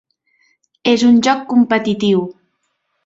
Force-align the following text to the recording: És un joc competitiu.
És 0.93 1.05
un 1.09 1.19
joc 1.27 1.43
competitiu. 1.53 2.25